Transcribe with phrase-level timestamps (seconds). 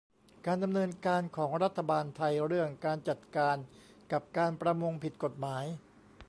[0.45, 3.55] การดำเนินการของรัฐบาลไทยเรื่องการจัดการ
[4.11, 5.65] กับการประมงผิดกฎหมาย